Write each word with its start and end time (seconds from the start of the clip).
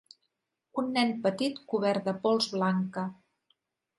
Un 0.81 0.87
nen 0.95 1.11
petit 1.25 1.59
cobert 1.73 2.09
de 2.09 2.15
pols 2.25 2.47
blanca. 2.55 3.03